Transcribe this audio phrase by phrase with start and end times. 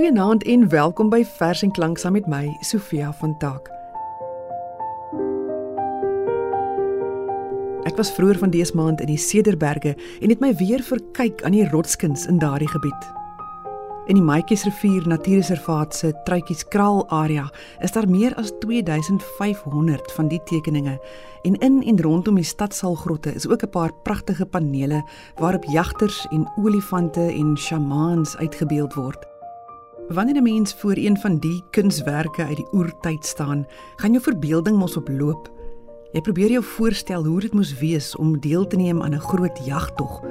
[0.00, 3.66] Goeienaand en welkom by Vers en Klank saam met my, Sofia van Tak.
[7.84, 11.52] Ek was vroeër van dese maand in die Cederberge en het my weer verkyk aan
[11.52, 13.10] die rotskuns in daardie gebied.
[14.08, 17.50] In die Maatjiesrivier Natuurreservaat se Truitjieskraal area
[17.84, 20.96] is daar meer as 2500 van die tekeninge
[21.44, 25.04] en in en rondom die stadsalgrotte is ook 'n paar pragtige panele
[25.36, 29.29] waarop jagters en olifante en sjamaans uitgebeeld word.
[30.10, 34.76] Wanneer 'n mens voor een van die kunswerke uit die oertyd staan, gaan jou verbeelding
[34.76, 35.50] mos oploop.
[36.12, 39.64] Jy probeer jou voorstel hoe dit moes wees om deel te neem aan 'n groot
[39.64, 40.24] jagtog.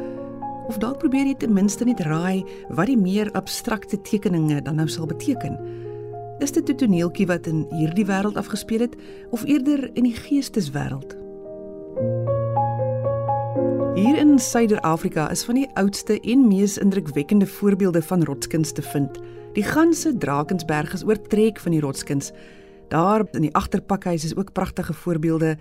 [0.68, 4.88] Of dalk probeer jy ten minste net raai wat die meer abstrakte tekeninge dan nou
[4.88, 5.60] sal beteken.
[6.40, 8.96] Is dit 'n toneeltjie wat in hierdie wêreld afgespeel het
[9.30, 11.18] of eerder in die geesteswêreld?
[13.94, 19.20] Hier in Suider-Afrika is van die oudste en mees indrukwekkende voorbeelde van rotskuns te vind.
[19.54, 22.32] Die ganse Drakensberg is oortrek van die rotskuns.
[22.90, 25.58] Daar in die agterpakhuis is ook pragtige voorbeelde.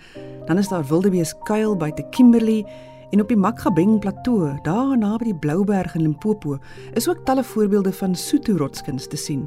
[0.47, 2.67] Dan is daar Wildebeeskuil by te Kimberley
[3.11, 6.59] en op die Makgabeng plateau, daar naby die Blouberg in Limpopo,
[6.95, 9.47] is ook talle voorbeelde van Sotho rotskuns te sien.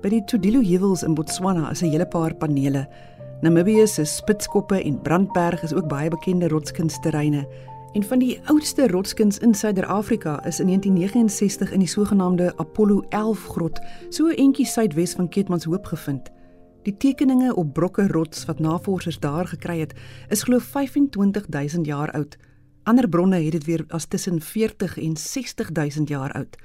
[0.00, 2.88] By die Todilo heuwels in Botswana is 'n hele paar panele.
[3.40, 7.46] Namibië se Spitskoppe en Brandberg is ook baie bekende rotskunsterreine.
[7.92, 13.44] En van die oudste rotskuns in Suider-Afrika is in 1969 in die sogenaamde Apollo 11
[13.46, 16.30] grot, so 'n entjie suidwes van Keetmanshoop gevind.
[16.82, 19.94] Die tekeninge op brokke rots wat navorsers daar gekry het,
[20.28, 22.36] is glo 25000 jaar oud.
[22.82, 26.56] Ander bronne het dit weer as tussen 40 en 60000 jaar oud.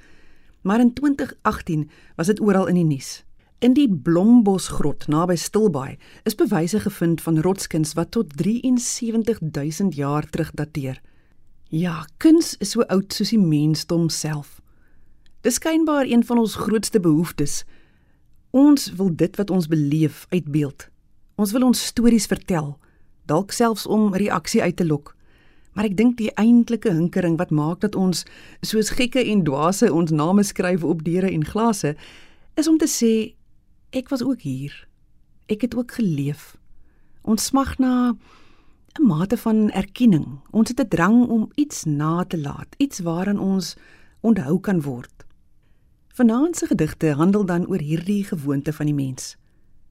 [0.61, 3.25] Maar in 2018 was dit oral in die nuus.
[3.59, 10.51] In die Blombosgrot naby Stilbaai is bewyse gevind van rotskuns wat tot 73000 jaar terug
[10.51, 11.01] dateer.
[11.73, 14.59] Ja, kuns is so oud soos die mensdom self.
[15.41, 17.63] Dis skynbaar een van ons grootste behoeftes.
[18.53, 20.85] Ons wil dit wat ons beleef uitbeeld.
[21.41, 22.75] Ons wil ons stories vertel,
[23.25, 25.15] dalk selfs om reaksie uit te lok.
[25.73, 28.21] Maar ek dink die eintlike hinkering wat maak dat ons
[28.61, 31.95] soos gekke en dwaase ons name skryf op deure en glase,
[32.53, 33.33] is om te sê
[33.97, 34.77] ek was ook hier.
[35.49, 36.53] Ek het ook geleef.
[37.25, 38.13] Ons smag na
[38.99, 40.39] 'n mate van erkenning.
[40.51, 43.75] Ons het 'n drang om iets na te laat, iets waaraan ons
[44.19, 45.25] onthou kan word.
[46.07, 49.37] Vanaand se gedigte handel dan oor hierdie gewoonte van die mens.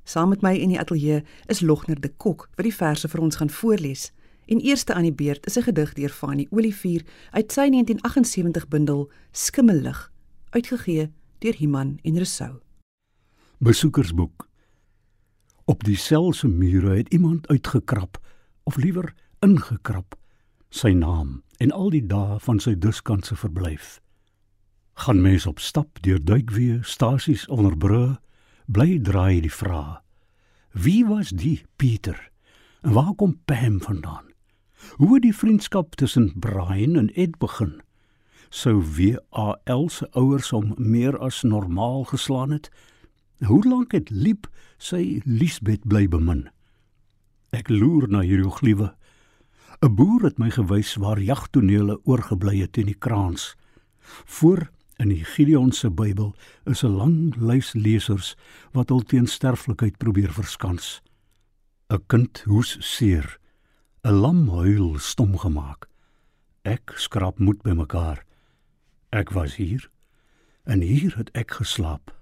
[0.05, 3.37] Saam met my in die ateljee is Logner de Kok wat die verse vir ons
[3.37, 4.13] gaan voorlees.
[4.47, 9.11] En eerste aan die beurt is 'n gedig deur Fanny Olivier uit sy 1978 bundel
[9.33, 10.13] Skimmelig,
[10.51, 12.61] uitgegee deur Iman en Resou.
[13.59, 14.49] Besoekersboek.
[15.65, 18.22] Op die sel se mure het iemand uitgekrap
[18.65, 20.15] of liewer ingekrap
[20.73, 24.01] sy naam en al die dae van sy duskanse verblyf.
[25.05, 28.19] Gaan mens op stap deur duikwee, stasies onder brûe,
[28.67, 30.01] bly draai die vraag:
[30.73, 32.31] Wie was die Pieter?
[32.83, 34.33] En waar kom Pam vandaan?
[34.97, 37.81] Hoe het die vriendskap tussen Brian en Ed begin?
[38.51, 42.71] Sou WAL se ouers hom meer as normaal geslaan het?
[43.47, 44.49] Hoe lank het Liep
[44.79, 46.49] sy Liesbet bly bemin?
[47.53, 48.95] Ek loer na hieroglife.
[49.83, 53.57] 'n Boer het my gewys waar jagtonele oorgebly het in die kraans.
[54.25, 58.37] Voor in die Gideon se Bybel is 'n lang lys lesers
[58.73, 61.03] wat hul teen sterflikheid probeer verskans.
[61.91, 63.39] 'n Kind hoes seer,
[64.05, 65.89] 'n lam huil stom gemaak.
[66.63, 68.25] Ek skrap moed bymekaar.
[69.11, 69.91] Ek was hier
[70.65, 72.15] en hier het ek geslaap.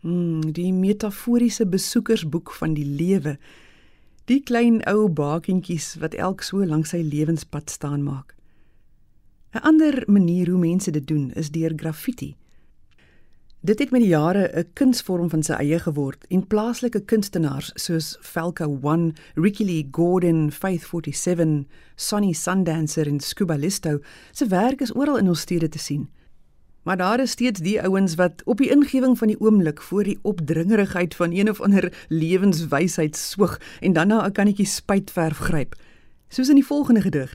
[0.00, 3.38] Mm, die metaforiese besoekersboek van die lewe
[4.26, 8.34] Die klein ou bakentjies wat elk so langs sy lewenspad staan maak.
[9.54, 12.34] 'n Ander manier hoe mense dit doen is deur graffiti.
[13.62, 18.18] Dit het met die jare 'n kunsvorm van sy eie geword en plaaslike kunstenaars soos
[18.20, 24.00] Falco 1, Ricky Lee Gordon, Faith 47, Sonny Sundancer en Scuba Listo
[24.32, 26.08] se werk is oral in ons stede te sien.
[26.86, 30.18] Maar daar is steeds die ouens wat op die ingewing van die oomblik voor die
[30.22, 35.74] opdringerigheid van een of ander lewenswysheid soog en dan na 'n kannetjie spuitverf gryp.
[36.28, 37.34] Soos in die volgende gedig.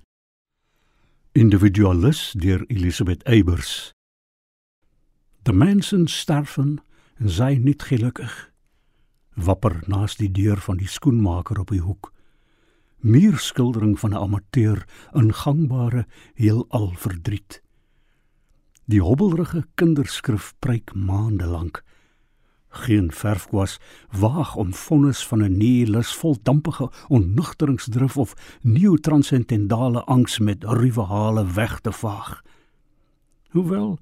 [1.31, 3.92] Individualis deur Elisabeth Eybers.
[5.42, 6.80] Die mense sterven
[7.18, 8.51] en sy nie gelukkig.
[9.33, 12.13] Wapper naas die deur van die skoenmaker op die hoek.
[12.97, 17.62] Muurskildering van 'n amateur in gangbare heelal verdriet.
[18.92, 21.84] Die hobbelrige kinderskrif preek maande lank.
[22.84, 23.78] Geen verfkwas
[24.12, 31.46] waag om vonnis van 'n nihilus vol dampige onnugteringsdrif of neotranscendentale angs met ruwe hale
[31.54, 32.42] weg te vaag.
[33.50, 34.00] Hoewel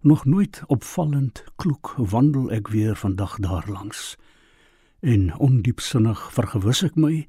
[0.00, 4.16] Nog nooit opvallend kloek wandel ek weer vandag daarlangs.
[5.00, 7.26] En ondiepsinnig vergewis ek my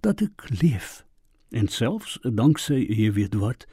[0.00, 1.04] dat ek leef
[1.50, 3.66] en selfs danksy jy weet wat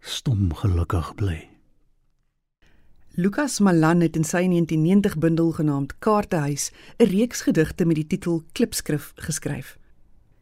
[0.00, 1.53] stom gelukkig bly.
[3.16, 8.42] Lukas Malan het in sy 1990 bundel genaamd Kaartehuis 'n reeks gedigte met die titel
[8.52, 9.78] Klipskrif geskryf.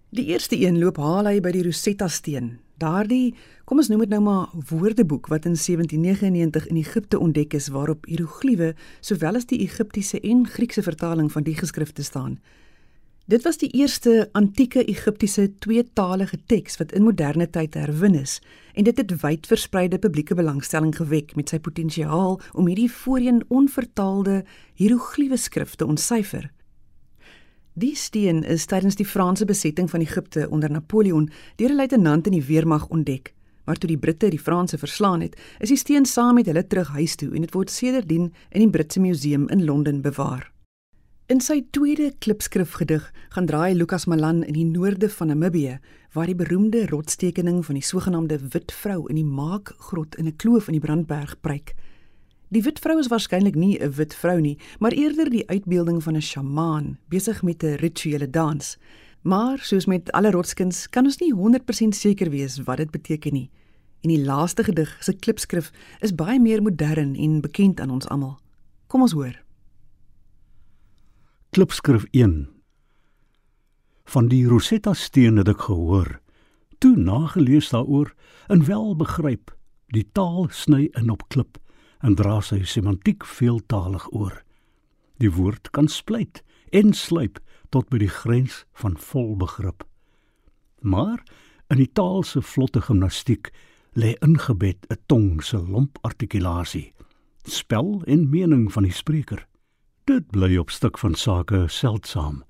[0.08, 2.58] Die eerste een loop haal hy by die Rosetta Steen.
[2.78, 3.34] Daardie,
[3.64, 8.06] kom ons noem dit nou maar woordeboek wat in 1799 in Egipte ontdek is waarop
[8.06, 12.38] hieroglife sowel as die Egiptiese en Griekse vertaling van die geskrifte staan.
[13.26, 18.40] Dit was die eerste antieke Egiptiese tweetalige teks wat in moderne tyd herwin is
[18.74, 24.42] en dit het wyd verspreide publieke belangstelling gewek met sy potensiaal om hierdie voorheen onvertaalde
[24.74, 26.50] hieroglife skrif te ontsyfer.
[27.78, 32.32] Die steen is tydens die Franse besetting van Egipte onder Napoleon deur 'n luitenant in
[32.32, 33.34] die weermag ontdek.
[33.64, 36.88] Maar toe die Britte die Franse verslaan het, is die steen saam met hulle terug
[36.88, 40.51] huis toe en dit word sedertdien in die Britse Museum in Londen bewaar.
[41.32, 45.79] In sy tweede klipskrifgedig gaan draai Lukas Malan in die noorde van Namibië,
[46.12, 50.67] waar die beroemde rotstekening van die sogenaamde wit vrou in die Maakgrot in 'n kloof
[50.69, 51.73] in die Brandberg pryk.
[52.49, 56.17] Die wit vrou is waarskynlik nie 'n wit vrou nie, maar eerder die uitbeelding van
[56.17, 58.76] 'n sjamaan besig met 'n rituele dans.
[59.23, 63.50] Maar soos met alle rotskuns kan ons nie 100% seker wees wat dit beteken nie.
[64.00, 65.70] En die laaste gedig, se klipskrif,
[66.00, 68.38] is baie meer modern en bekend aan ons almal.
[68.87, 69.43] Kom ons hoor.
[71.52, 72.49] Klipskrif 1
[74.04, 76.08] Van die Rosetta steen het ek gehoor,
[76.81, 78.14] toe nagelees daaroor
[78.49, 79.52] en wel begryp,
[79.93, 81.60] die taal sny in op klip
[82.00, 84.40] en dra sy semantiek veeltalig oor.
[85.20, 86.40] Die woord kan splyt
[86.72, 87.37] en sluip
[87.69, 89.84] tot by die grens van volbegrip.
[90.81, 91.20] Maar
[91.69, 93.52] in die taal se vlotte gimnastiek
[93.93, 96.94] lê ingebed 'n tong se lomp artikulasie,
[97.44, 99.44] spel en mening van die spreker.
[100.04, 102.40] Dit bly op stuk van sake seldsaam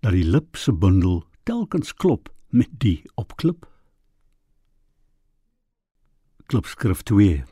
[0.00, 3.66] dat die lip se bundel telkens klop met die opklip.
[6.46, 7.42] Klipskrif 2.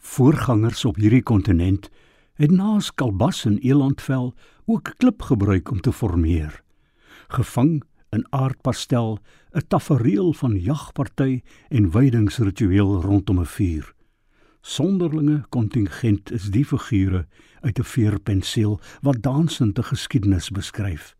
[0.00, 1.86] Voorgangers op hierdie kontinent
[2.34, 4.34] het naas kalbas en elandvel
[4.64, 6.62] ook klip gebruik om te formeer.
[7.28, 9.18] Gevang in aardpastel,
[9.54, 13.95] 'n tafereel van jagparty en wydingsritueel rondom 'n vuur.
[14.66, 17.26] Sonderlinge kontingent is die figure
[17.62, 21.14] uit 'n veerpenseel wat dansende geskiedenis beskryf.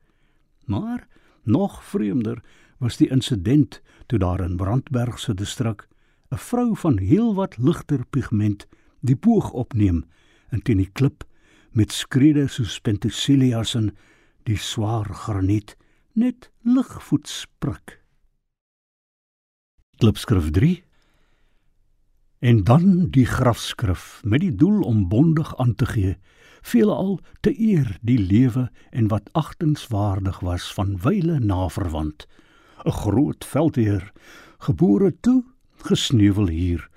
[0.64, 1.06] Maar
[1.42, 2.42] nog vreemder
[2.78, 5.86] was die insident toe daar in Brandberg se distrik
[6.30, 8.66] 'n vrou van heelwat ligter pigment
[9.00, 10.04] die boog opneem
[10.48, 11.24] en teen die klip
[11.70, 13.96] met skrede soos pentasilias en
[14.42, 15.76] die swaar graniet
[16.12, 18.02] net ligvoet sprik.
[19.96, 20.85] Klipskrif 3
[22.46, 26.16] En dan die grafskrif met die doel om bondig aan te gee,
[26.62, 32.26] veelal te eer die lewe en wat agtenswaardig was van wyle naverwant.
[32.84, 34.12] 'n Groot veldheer,
[34.58, 35.44] gebore toe,
[35.76, 36.88] gesneuwel hier.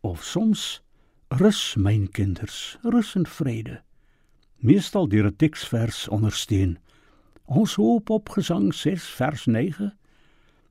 [0.00, 0.82] Of soms
[1.28, 3.82] rus myn kinders, rus en vrede.
[4.56, 6.78] Meestal deur 'n teksvers ondersteun.
[7.44, 9.98] Ons hoop op gesang 6 vers 9,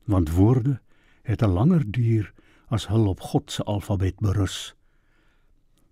[0.04, 0.80] want woorde
[1.22, 2.32] het 'n langer duur
[2.68, 4.74] as hul op God se alfabet berus.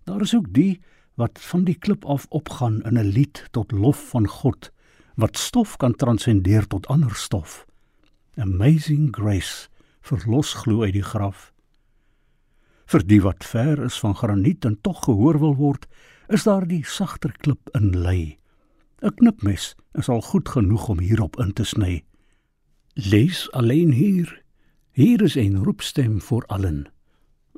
[0.04, 0.80] Daar is ook die
[1.14, 4.70] wat van die klip af opgaan in 'n lied tot lof van God
[5.14, 7.66] wat stof kan transcendeer tot ander stof.
[8.36, 9.68] Amazing grace
[10.00, 11.52] verlos glo uit die graf.
[12.86, 15.86] Vir die wat ver is van graniet en tog gehoor wil word,
[16.28, 18.38] is daar die sagter klip in lei.
[19.02, 22.04] 'n Knipmes is al goed genoeg om hierop in te sny.
[22.94, 24.42] Lees alleen hier
[24.96, 26.88] Hier is 'n roepstem vir allen,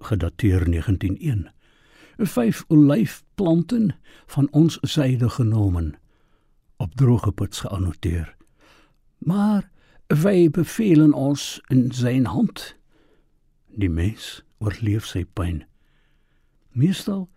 [0.00, 1.50] gedateer 1901.
[2.16, 3.94] Vyf olyfplanten
[4.26, 5.98] van ons syde genomen,
[6.76, 8.36] op droge puts geannoteer.
[9.18, 9.70] Maar
[10.06, 12.76] wy bevelen ons in sy hand.
[13.66, 15.64] Die mens oorleef sy pyn.
[16.70, 17.28] Meestal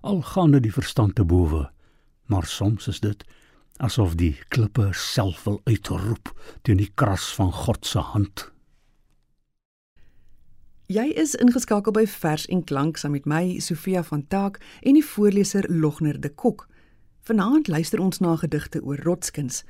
[0.00, 1.70] al gaan dit die verstand te bowe,
[2.26, 3.24] maar soms is dit
[3.76, 8.53] asof die klippe self wil uitroep teen die kras van God se hand.
[10.92, 15.04] Jy is ingeskakel by Vers en Klank saam met my Sofia van Taak en die
[15.04, 16.66] voorleser Logner de Kok.
[17.24, 19.62] Vanaand luister ons na gedigte oor rotskuns,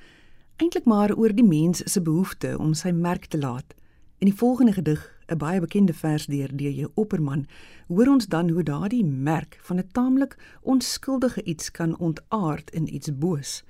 [0.59, 3.77] eintlik maar oor die mens se behoefte om sy merk te laat.
[4.19, 6.91] In die volgende gedig, 'n baie bekende vers deur D.J.
[6.95, 7.47] Opperman,
[7.87, 13.19] hoor ons dan hoe daardie merk van 'n taamlik onskuldige iets kan ontaard in iets
[13.19, 13.63] boos.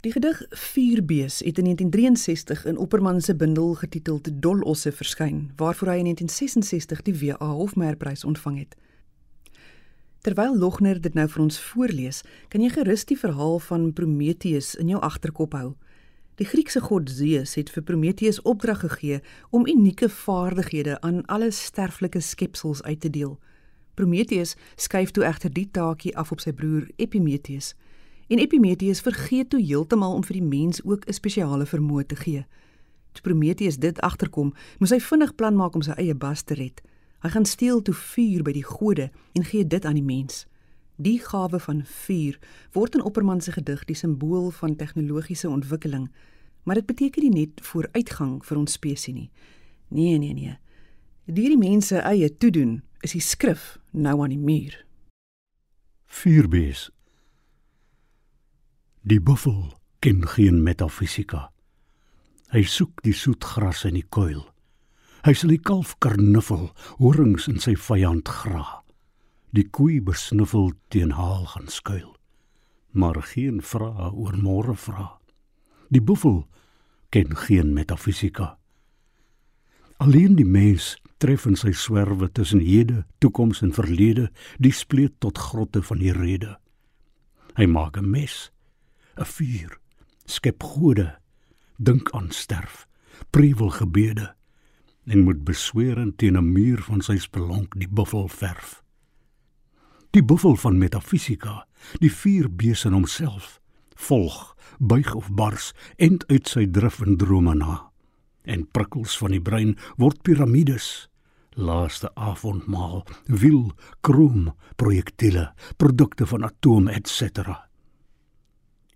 [0.00, 5.96] Die gedig Vuurbees het in 1963 in Opperman se bundel getiteld Dolosse verskyn, waarvoor hy
[5.96, 7.46] in 1966 die W.A.
[7.46, 8.76] Hofmeyer Prys ontvang het.
[10.20, 14.88] Terwyl Logner dit nou vir ons voorlees, kan jy gerus die verhaal van Prometheus in
[14.88, 15.74] jou agterkop hou.
[16.40, 22.24] Die Griekse god Zeus het vir Prometheus opdrag gegee om unieke vaardighede aan alle sterflike
[22.24, 23.36] skepsels uit te deel.
[23.94, 27.74] Prometheus skuif toe egter die taakie af op sy broer Epimetheus.
[28.30, 32.46] En Epimetheus vergeet toe heeltemal om vir die mens ook 'n spesiale vermoë te gee.
[33.12, 36.82] Toe Prometheus dit agterkom, moes hy vinnig plan maak om sy eie bas te red.
[37.18, 40.46] Hy gaan steel toe vuur by die gode en gee dit aan die mens.
[40.96, 42.38] Die gawe van vuur
[42.72, 46.10] word in Opperman se gedig die simbool van tegnologiese ontwikkeling,
[46.62, 49.30] maar dit beteken nie net vooruitgang vir ons spesies nie.
[49.88, 50.58] Nee, nee, nee.
[51.24, 54.86] Deur die mense eie toedoen is die skrif nou aan die muur.
[56.06, 56.90] Vuurbees.
[59.02, 59.72] Die buffel
[60.04, 61.48] ken geen metafisika.
[62.52, 64.42] Hy soek die soet gras in die kuil.
[65.24, 68.82] Hy sal die kalf karnuffel, horings in sy vyand gra.
[69.56, 72.12] Die koei besnuffel teen haal gaan skuil.
[72.92, 75.08] Maar geen vrae oor môre vra.
[75.88, 76.44] Die buffel
[77.08, 78.58] ken geen metafisika.
[79.96, 84.28] Alleen die mens tref in sy swerwe tussen hede, toekoms en verlede,
[84.60, 86.58] die spleet tot grotte van die rede.
[87.56, 88.50] Hy maak 'n mes,
[89.20, 89.78] 'n vuur,
[90.24, 91.18] skep gode,
[91.76, 92.86] dink aan sterf,
[93.30, 94.34] prewel gebede.
[95.04, 98.82] En moet besweerend teen 'n muur van sy spelonk die buffel verf.
[100.10, 101.66] Die buffel van metafisika,
[102.00, 103.60] die vier bees in homself,
[103.94, 107.92] volg, buig of bars end uit sy drif en drome na.
[108.42, 111.08] En prikkels van die brein word piramides.
[111.50, 117.69] Laaste avondmaal wiel krom projektiele produkte van atoom etc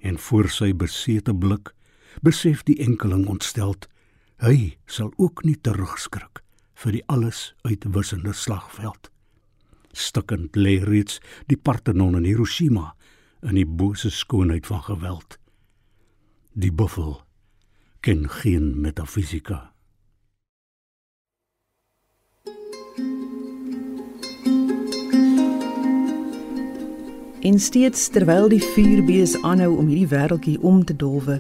[0.04, 1.72] en voor sy besete blik
[2.26, 3.88] besef die enkeling ontsteld
[4.44, 6.42] hy sal ook nie terugskrik
[6.84, 9.10] vir die alles uitwissende slagveld
[10.06, 11.20] stukkend lê reeds
[11.50, 12.92] die parthenon in hiroshima
[13.42, 15.38] in die bose skoonheid van geweld
[16.54, 17.24] die buffel
[18.04, 19.73] ken geen metafisika.
[27.44, 31.34] En steeds terwyl die vuurbees aanhou om hierdie wêreldjie om te dolwe,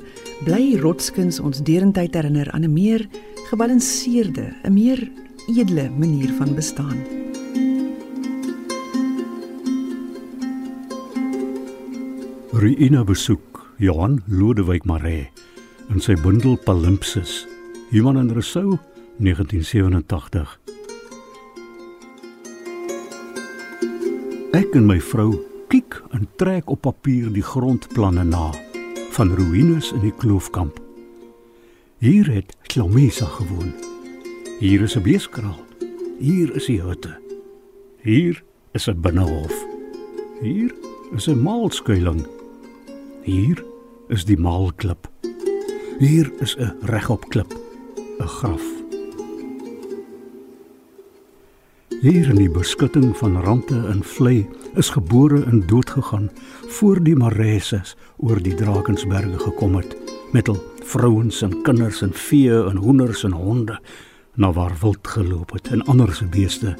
[0.44, 3.06] bly rotskuns ons derendtyd herinner aan 'n meer
[3.48, 5.00] gebalanseerde, 'n meer
[5.48, 6.98] edele manier van bestaan.
[12.52, 15.30] Ruïna besoek Johan Lodewyk Maree
[15.88, 17.48] in sy bundel Palimpsest
[17.90, 18.78] Human en Rousseau
[19.16, 20.58] 1987
[24.52, 28.50] Ek en my vrou kyk en trek op papier die grondplanne na
[29.16, 30.80] van ruïnes in die kloofkamp.
[31.98, 33.72] Hier het Klomisa gewoon.
[34.60, 35.60] Hier is 'n beeskraal.
[36.18, 37.18] Hier is die hutte
[38.02, 38.42] Hier
[38.72, 39.54] is 'n binnehof
[40.40, 40.74] Hier
[41.16, 42.26] is 'n maalskuiling.
[43.22, 43.64] Hier
[44.08, 45.08] is die maalklip.
[45.98, 47.54] Hier is 'n regop klip,
[48.18, 48.73] 'n graf.
[52.04, 54.42] Hier in die beskutting van rande en vlei
[54.76, 56.26] is gebore en doodgegaan
[56.76, 59.94] voor die Mareses oor die Drakensberge gekom het
[60.36, 63.78] met hul vrouens en kinders en vee en hoenders en honde
[64.36, 66.74] na waar wild geloop het en ander se beeste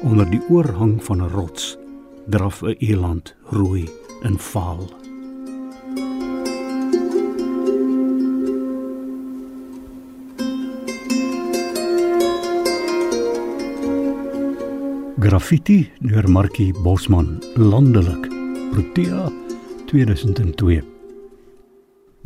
[0.00, 1.76] onder die oorhang van 'n rots
[2.24, 3.84] draf 'n eland rooi
[4.22, 5.01] en vaal
[15.22, 18.24] Graffiti deur Markie Bosman landelik
[18.72, 19.28] Protea
[19.86, 20.80] 2002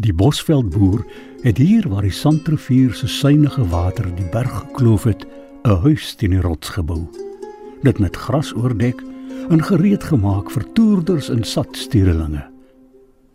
[0.01, 1.05] Die Bosveldboer
[1.43, 5.27] het hier waar die Sandrivier se suiwige water die berg gekloof het
[5.69, 7.03] 'n huis teen die rots gebou
[7.83, 9.05] dit met gras oordek
[9.51, 12.49] en gereed gemaak vir toerders en satstuurlinge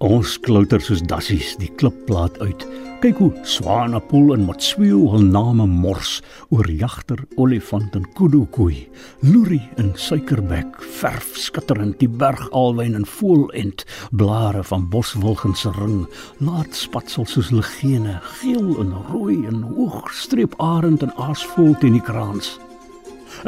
[0.01, 2.63] Ons klouter soos dassies die klipplaat uit.
[3.01, 6.19] Kyk hoe Swanepoel en Matsweo hul name mors
[6.53, 8.83] oor jagter, olifant en kudukoei.
[9.25, 13.81] Loerie en suikerbek verf skitterend die bergalwyn en voelend
[14.13, 16.03] blare van boswilgen se ring.
[16.45, 22.59] Laat spatsel soos legene, geel en rooi en hoogstreep arend en aasvol teen die kraans.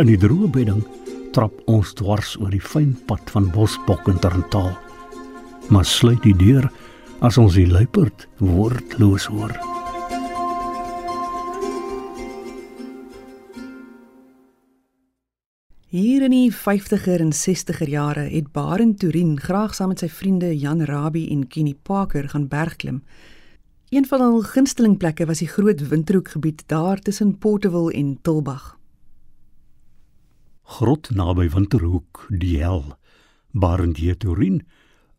[0.01, 0.81] In die droë bedding
[1.37, 4.73] trap ons dwars oor die fyn pad van bosbok en terntaal
[5.69, 6.71] maar sluit die deur
[7.23, 9.53] as ons die luiperd woordloos hoor.
[15.93, 20.51] Hier in die 50er en 60er jare het Baren Turin graag saam met sy vriende
[20.51, 22.99] Jan Rabie en Kenny Parker gaan bergklim.
[23.93, 28.73] Een van hul gunsteling plekke was die groot windroekgebied daar tussen Porteville en Tulbagh.
[30.75, 32.97] Grot naby Winterhoek, die hel.
[33.53, 34.63] Barend Jeturin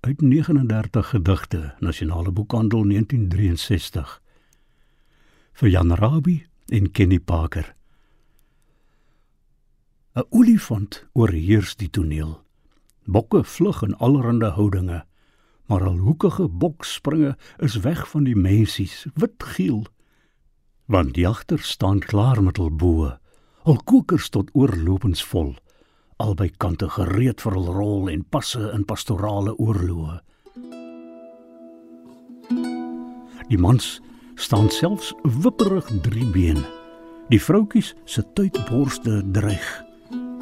[0.04, 4.20] uit 39 gedigte, Nasionale Boekhandel 1963.
[5.52, 7.74] Vir Jan Rabie en Kenny Parker.
[10.14, 12.44] 'n Olifant oorheers die toneel.
[13.04, 15.04] Bokke vlug in allerlei houdinge,
[15.66, 19.86] maar al hoekige bokspringe is weg van die mensies, wit geel.
[20.84, 23.18] Want die agter staan klaar met hul boë
[23.64, 25.54] al kokers tot oorlopends vol
[26.16, 30.20] albei kante gereed vir hul rol en passe in pastorale oorloë.
[33.48, 34.00] Die mans
[34.34, 36.64] staan selfs wipperig drie been
[37.32, 39.68] die vroutkies se tuitborste dreig.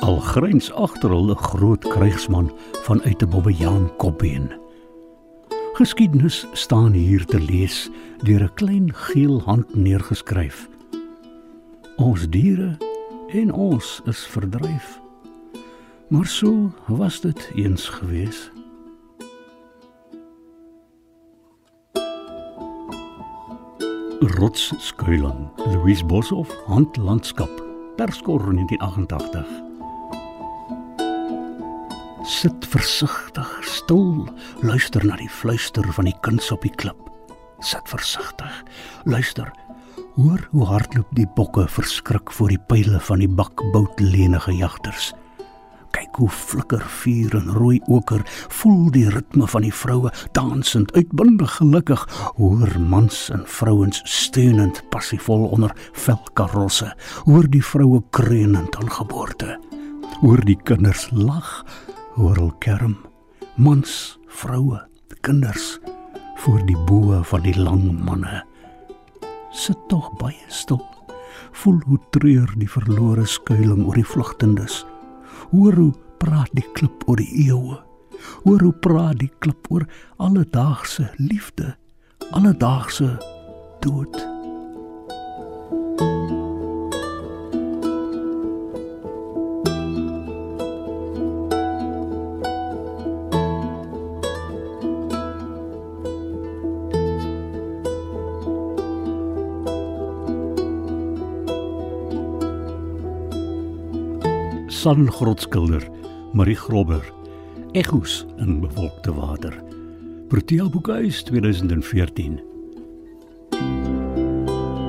[0.02, 2.50] Al grens agter hulle groot krygsman
[2.86, 4.50] vanuit 'n bobbejaan kopbeen.
[5.74, 7.90] Geskiedenis staan hier te lees
[8.24, 10.68] deur 'n klein geel hand neergeskryf.
[11.96, 12.78] Ons diere
[13.32, 15.01] en ons is verdryf.
[16.12, 18.50] Maar so was dit eens gewees.
[24.20, 27.62] Rots skuiling, Louise Boshoff, handlandskap,
[27.96, 29.46] Perskor 1988.
[32.22, 34.28] Sit versigtig, stil,
[34.60, 37.08] luister na die fluister van die kuns op die klip.
[37.58, 38.62] Sit versigtig,
[39.04, 39.48] luister
[40.12, 45.14] Hoor hoe hardloop die bokke verskrik voor die pile van die bakboutlenige jagters.
[46.12, 48.20] Kyk hoe flikker vuur en rooi oker,
[48.52, 52.02] voel die ritme van die vroue dansend uitbundig gelukkig,
[52.36, 55.72] hoor mans en vrouens steunend passievol onder
[56.04, 56.90] velkarosse,
[57.24, 59.56] hoor die vroue kreunend aan geboorte.
[60.20, 61.62] Hoor die kinders lag,
[62.18, 62.98] hoor hul kerm,
[63.56, 64.84] mans, vroue,
[65.24, 65.78] kinders
[66.44, 68.42] voor die boë van die lang manne
[69.52, 70.80] sit tog baie stil.
[71.52, 74.82] Voel hoe treur die verlore skuilings oor die vlugtendes.
[75.52, 77.76] Hoor hoe praat die klip oor die eeue.
[78.44, 79.84] Hoor hoe praat die klip oor
[80.16, 81.74] alledaagse liefde,
[82.32, 83.18] alledaagse
[83.84, 84.31] dood.
[104.82, 105.82] San Grotskilder,
[106.32, 107.12] Marie Grobber.
[107.72, 109.54] Echos in bewolkte water.
[110.28, 112.40] Protea Boekhuis 2014.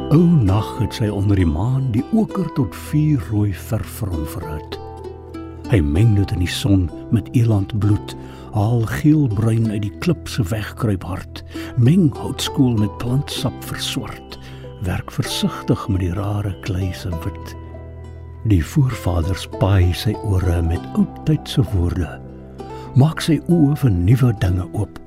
[0.09, 4.81] O nag het sy onder die maan die oker tot vuurrooi verfrom verhit.
[5.69, 8.17] Hy meng dit in die son met elandbloed,
[8.57, 11.45] haal geelbruin uit die klip se wegkruip hart,
[11.77, 14.41] meng houtskool met plantsap verswart,
[14.89, 17.59] werk versigtig met die rare klei se wit.
[18.51, 22.09] Die voorvaders paai sy ore met oudtydse woorde.
[22.99, 24.99] Maak sy oë vir nuwe dinge oop.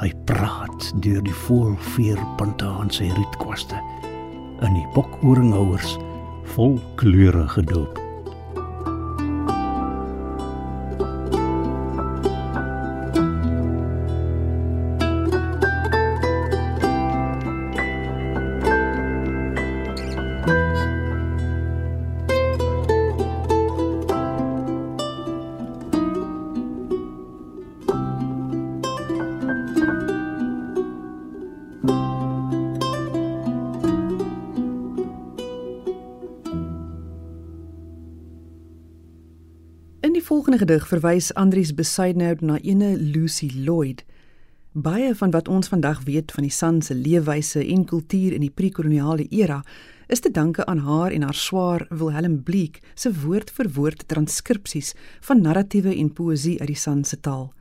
[0.00, 3.76] Hy praat deur die voelveerpunte aan sy rietkwaste
[4.64, 5.98] in die bokhoringhouers
[6.54, 8.07] vol kleure gedoop.
[40.58, 44.04] Volgende gedig verwys Andries Besaidnout na ene Lucy Lloyd.
[44.72, 48.50] Baie van wat ons vandag weet van die San se leefwyse en kultuur in die
[48.50, 49.60] pre-koloniale era
[50.06, 55.94] is te danke aan haar en haar swaar Wilhelm Bleek se woord-vir-woord transkripsies van narratiewe
[55.94, 57.52] en poësie uit die San se taal.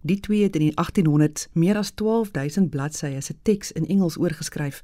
[0.00, 4.80] Die twee het in die 1800s meer as 12000 bladsye se teks in Engels oorgeskryf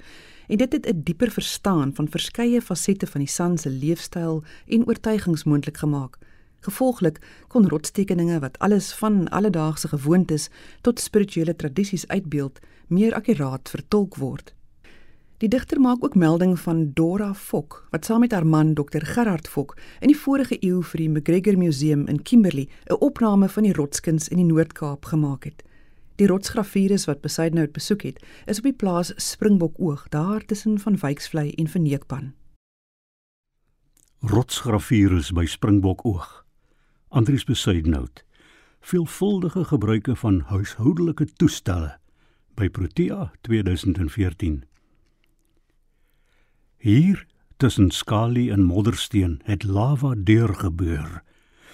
[0.49, 4.87] en dit het 'n dieper verstaan van verskeie fasette van die San se leefstyl en
[4.87, 6.19] oortuigings moontlik gemaak.
[6.63, 7.19] Gevolglik
[7.51, 10.49] kon rotstekeninge wat alles van alledaagse gewoontes
[10.87, 14.55] tot spirituele tradisies uitbeeld, meer akkuraat vertolk word.
[15.43, 19.49] Die digter maak ook melding van Dora Fok, wat saam met haar man Dr Gerard
[19.49, 23.73] Fok in die vorige eeu vir die McGregor Museum in Kimberley 'n opname van die
[23.73, 25.65] rotskuns in die Noord-Kaap gemaak het.
[26.17, 31.51] Die rotsgrafiures wat Besaidnout besoek het, is op die plaas Springbokoog, daar tussen van Wyksvlei
[31.51, 32.33] en Verneekpan.
[34.21, 36.42] Rotsgrafiures by Springbokoog
[37.13, 38.25] Andries Besuidnout.
[38.81, 41.99] Veelvuldige gebruike van huishoudelike toestelle
[42.57, 44.65] by Protea 2014.
[46.77, 51.21] Hier tussen skalie en moddersteen het lava deurgebeur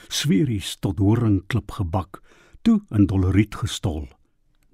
[0.08, 2.18] sweeries tot horingklip gebak,
[2.62, 4.08] toe in doleriet gestol.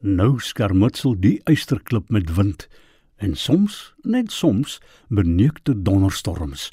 [0.00, 2.68] Nou skermutsel die eysterklip met wind
[3.16, 6.70] en soms, net soms, beneukte donderstorms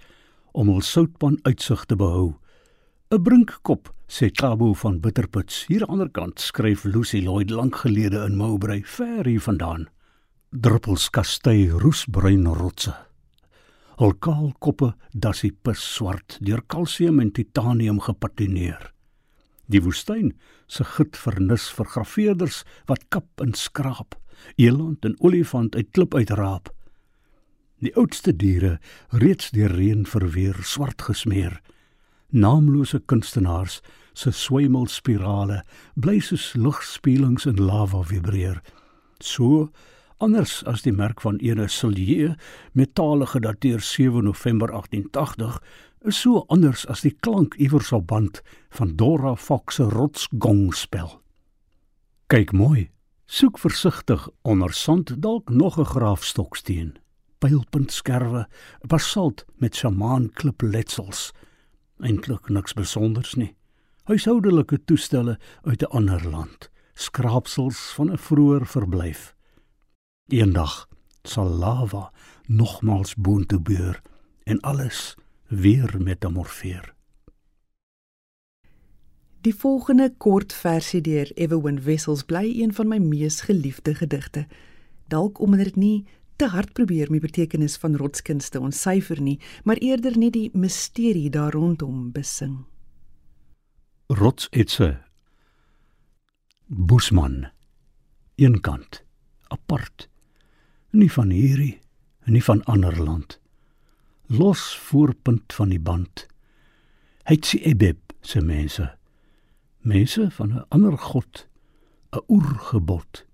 [0.52, 2.38] om hul soutpan uitsig te behou.
[3.12, 5.66] 'n Brinkkop, sê Tabo van Bitterputs.
[5.68, 9.90] Hier aan die ander kant skryf Lucy Lloyd lank gelede in Mowbray, ver hier vandaan.
[10.52, 12.94] Druppels kastei roesbruin rotse.
[14.00, 18.94] Hul kaal koppe dassie pis swart deur kalsium en titanium gepatineer.
[19.68, 20.32] Die woestyn
[20.68, 24.16] se git vernis vir grafeerders wat kap en skraap,
[24.56, 26.72] eland en olifant uit klip uitraap.
[27.84, 28.80] Die oudste diere
[29.12, 31.60] reeds deur reën verweer swart gesmeer.
[32.32, 33.82] Naamlose kunstenaars
[34.14, 35.62] se swymelspirale
[36.00, 38.62] bly soos ligspieelings in lava vibreer.
[39.20, 39.70] So
[40.22, 42.36] anders as die merk van ene Silje
[42.78, 45.60] metale gedateer 7 November 1880
[46.06, 48.42] is so anders as die klank iewers op band
[48.78, 51.20] van Dora Fox se rotsgongspel.
[52.32, 52.88] Kyk mooi,
[53.28, 56.96] soek versigtig onder sand dalk nog 'n graafstoksteen,
[57.40, 58.48] pylpuntskerwe,
[58.88, 61.32] basalt met shamaan klipletsels.
[62.02, 63.56] Eintlik niks besonders nie.
[64.10, 69.36] Huishoudelike toestelle uit 'n ander land, skraapsels van 'n vroeër verblyf.
[70.28, 70.88] Eendag
[71.24, 72.12] sal lava
[72.48, 74.02] nogmals boontoe beur
[74.44, 75.16] en alles
[75.48, 76.94] weer metamorfeer.
[79.42, 84.48] Die volgende kort versie deur Evelyn Wessels bly een van my mees geliefde gedigte.
[85.08, 86.06] Dalk omdat dit nie
[86.42, 91.30] te hard probeer om die betekenis van rotskunste ontsyfer nie, maar eerder net die misterie
[91.30, 92.64] daar rondom besing.
[94.10, 94.96] Rotsetse
[96.66, 97.52] Busman
[98.42, 99.04] eenkant
[99.54, 100.08] apart
[100.98, 101.78] nie van hierdie
[102.26, 103.38] nie van ander land
[104.32, 106.26] los voorpunt van die band.
[107.28, 108.86] Hy't sy ebeb se mense.
[109.84, 111.48] Mense van 'n ander god,
[112.16, 113.26] 'n oergebod.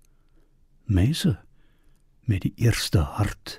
[0.84, 1.38] Mense
[2.28, 3.58] met die eerste hart.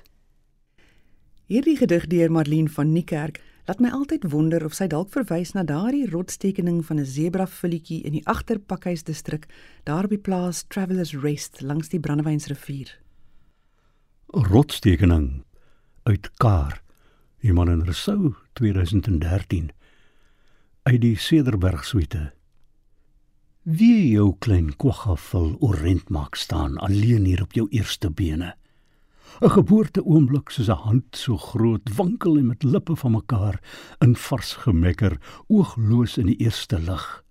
[1.50, 5.64] Hierdie gedig deur Marlene van Niekerk laat my altyd wonder of sy dalk verwys na
[5.66, 9.46] daardie rotstekening van 'n zebra filletjie in die agterpakhuisdistrik
[9.84, 12.98] daar by plaas Travelers Rest langs die Brandewynsrivier.
[14.26, 15.44] Rotstekening
[16.02, 16.82] uit Kaar
[17.40, 19.70] Iemand in Rousseau 2013
[20.82, 22.32] uit die Cederberg suite.
[23.62, 28.54] Wie jou klein kwaggaffel orent maak staan alleen hier op jou eerste bene.
[29.38, 33.56] 'n Geboorte oomblik soos 'n hand so groot wankel en met lippe van mekaar
[33.98, 37.24] in vars gemekker oogloos in die eerste lig.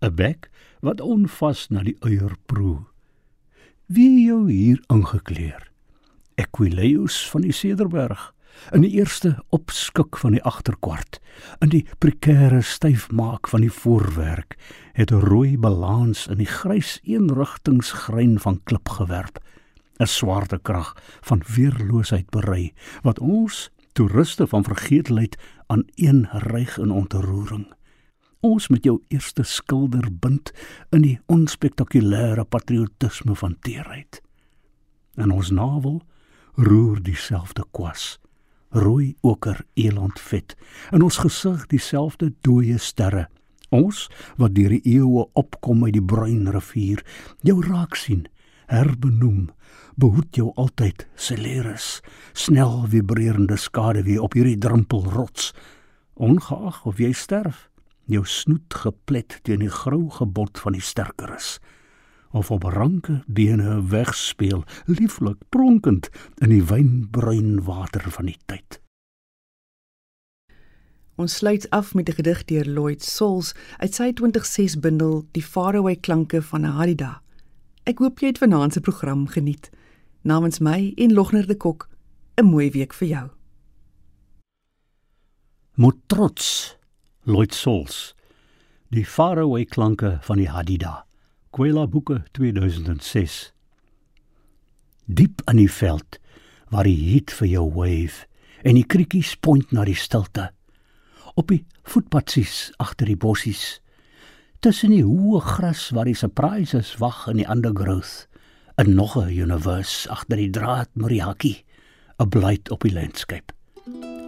[0.00, 2.84] 'n Bek wat onvas na die uier proe.
[3.86, 5.70] Wie jou hier ingekleer.
[6.34, 8.34] Equileus van die Cederberg
[8.72, 11.20] in die eerste opskik van die agterkwart
[11.64, 14.56] in die prekêre styfmaak van die voorwerk
[14.98, 19.40] het rooi balans in die grys eenrigtingsgrein van klip gewerp
[19.98, 26.90] 'n swaarte krag van weerloosheid berei wat ons toeriste van vergeetlikheid aan een ryg in
[26.90, 27.72] ontroering.
[28.40, 30.52] Ons met jou eerste skilder bind
[30.90, 34.20] in die onspektakulêre patriotisme van teerheid.
[35.14, 36.02] En ons navel
[36.54, 38.18] roer dieselfde kwas
[38.74, 40.56] rooi oker elandvet
[40.92, 43.28] in ons gesig dieselfde dooie sterre.
[43.74, 44.08] Ons
[44.40, 47.02] wat deur die eeue opkom uit die bruin rivier
[47.46, 48.26] jou raak sien
[48.66, 49.50] herbenoem
[49.96, 52.00] behoed jou altyd Celerus
[52.32, 55.52] snel vibrerende skade weer op hierdie drempel rots
[56.14, 57.68] ongeag of jy sterf
[58.10, 61.58] jou snoet geplet teen die grou gebod van die sterkeres
[62.34, 66.08] of op ranke bene wegspeel, lieflik pronkend
[66.42, 68.80] in die wynbruin water van die tyd.
[71.14, 75.96] Ons sluit af met 'n gedig deur Lloyd Souls uit sy 2006 bundel Die Faraway
[75.96, 77.23] Klanke van Hadida.
[77.84, 79.68] Ek hoop jy het vanaand se program geniet.
[80.24, 81.88] Namens my en Logner de Kok,
[82.40, 83.30] 'n mooi week vir jou.
[85.74, 86.76] Moet trots
[87.24, 88.14] Lloyd Souls.
[88.88, 91.04] Die Faraway Klanke van die Hadida.
[91.50, 93.52] Kwela Boeke 2006.
[95.04, 96.18] Diep in die veld
[96.68, 98.26] waar die heat vir jou wave
[98.62, 100.52] en die kriekies point na die stilte.
[101.34, 103.80] Op die voetpadsies agter die bossies.
[104.64, 108.28] Tussen die hoë gras waar die surprises wag in die undergrowth.
[108.80, 111.64] 'n Nog 'n universe agter die draad Moriaki.
[112.18, 113.52] 'n Blight op die landscape.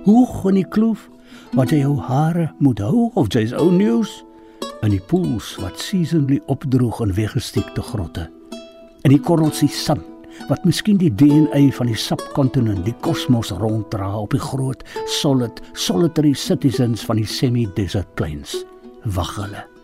[0.04, 1.08] Hoog in die kloof
[1.52, 4.24] wat jy jou hare moet hou of jy's ou news
[4.82, 8.30] in die pools wat seasonally opdroog in weggesteekte grotte.
[9.02, 10.04] In die korrelsie sand
[10.48, 16.32] wat miskien die DNA van die subkontinent, die kosmos ronddra op die groot solid solitary
[16.32, 18.64] citizens van die semi-desert plains.
[19.04, 19.75] wag hulle.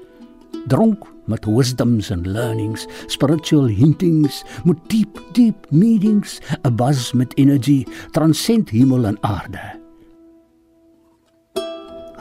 [0.66, 7.87] Dronk met wisdoms and learnings, spiritual hintings, met deep deep meanings, a buzz met energy,
[8.11, 9.81] transcend hemel en aarde.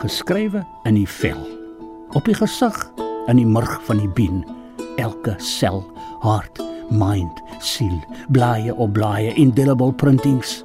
[0.02, 1.42] Geskrywe in die vel,
[2.18, 2.78] op die gesig
[3.30, 4.42] in die murg van die bien,
[5.02, 5.84] elke sel,
[6.26, 8.00] hart, mind, siel,
[8.34, 10.62] blaaie op blaaie, indelible printings.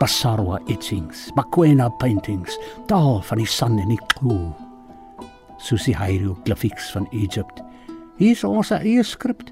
[0.00, 2.56] Pasarwa etchings, Bakwena paintings,
[2.90, 4.61] taal van die son en die klou.
[5.62, 7.62] Soos die hieroglyphics van Egypte.
[8.18, 9.44] Hier is ons eie skrip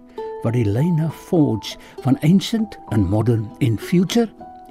[0.43, 4.27] wat die lyne forge van ancient en modern en future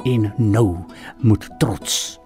[0.10, 0.76] en nou
[1.24, 2.20] moet trots